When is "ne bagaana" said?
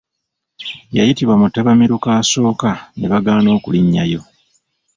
2.97-3.49